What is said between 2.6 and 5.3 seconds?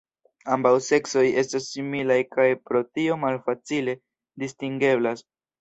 pro tio malfacile distingeblas.